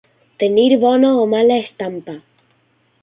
[0.43, 2.17] Tenir bona o mala estampa.